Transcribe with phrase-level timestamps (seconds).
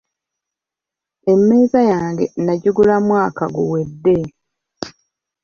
[1.31, 4.15] Emmeeza yange nagigula mwaka guwedde.